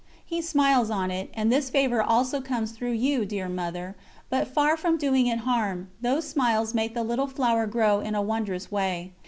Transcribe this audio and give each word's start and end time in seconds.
He 0.25 0.41
smiles 0.41 0.89
on 0.89 1.11
it, 1.11 1.29
and 1.35 1.51
this 1.53 1.69
favour 1.69 2.01
also 2.01 2.41
comes 2.41 2.71
through 2.71 2.93
you, 2.93 3.23
dear 3.23 3.47
Mother, 3.47 3.95
but 4.31 4.47
far 4.47 4.75
from 4.75 4.97
doing 4.97 5.27
it 5.27 5.41
harm, 5.41 5.91
those 6.01 6.27
smiles 6.27 6.73
make 6.73 6.95
the 6.95 7.03
Little 7.03 7.27
Flower 7.27 7.67
grow 7.67 7.99
in 7.99 8.15
a 8.15 8.21
wondrous 8.23 8.71
way. 8.71 9.13